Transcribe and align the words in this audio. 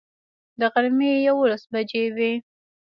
د 0.59 0.61
غرمې 0.73 1.11
یوولس 1.27 1.63
بجې 1.71 2.03
وې. 2.15 2.33